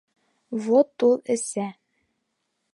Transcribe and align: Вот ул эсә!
Вот 0.67 1.05
ул 1.09 1.15
эсә! 1.37 1.69